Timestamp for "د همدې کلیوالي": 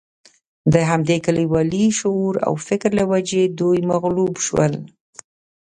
0.73-1.85